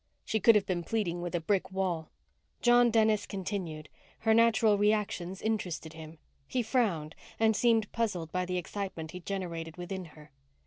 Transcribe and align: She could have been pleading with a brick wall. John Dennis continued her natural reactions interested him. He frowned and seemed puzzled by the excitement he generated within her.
She 0.25 0.39
could 0.39 0.55
have 0.55 0.65
been 0.65 0.83
pleading 0.83 1.21
with 1.21 1.35
a 1.35 1.39
brick 1.39 1.71
wall. 1.71 2.09
John 2.63 2.89
Dennis 2.89 3.27
continued 3.27 3.87
her 4.21 4.33
natural 4.33 4.75
reactions 4.79 5.43
interested 5.43 5.93
him. 5.93 6.17
He 6.47 6.63
frowned 6.63 7.13
and 7.39 7.55
seemed 7.55 7.91
puzzled 7.91 8.31
by 8.31 8.45
the 8.45 8.57
excitement 8.57 9.11
he 9.11 9.19
generated 9.19 9.77
within 9.77 10.05
her. 10.05 10.31